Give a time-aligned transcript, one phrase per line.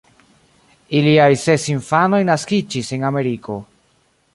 [1.01, 3.65] Iliaj ses infanoj naskiĝis en Ameriko.